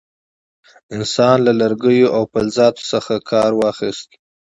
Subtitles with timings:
[0.95, 4.15] انسان له لرګیو او فلزاتو څخه ګټه واخیسته.